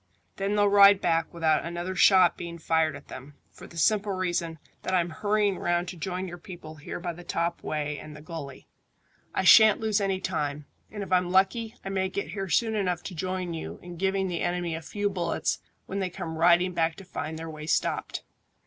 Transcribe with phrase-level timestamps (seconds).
[0.37, 4.57] Then they'll ride back without another shot being fired at them, for the simple reason
[4.81, 8.21] that I'm hurrying round to join your people here by the top way and the
[8.23, 8.67] gully.
[9.35, 13.03] I shan't lose any time, and if I'm lucky I may get here soon enough
[13.03, 16.95] to join you in giving the enemy a few bullets when they come riding back
[16.95, 18.23] to find their way stopped."